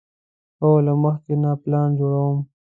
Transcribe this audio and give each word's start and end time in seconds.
هو، 0.61 0.71
له 0.85 0.93
مخکې 1.03 1.33
نه 1.43 1.51
پلان 1.63 1.89
جوړوم 1.99 2.37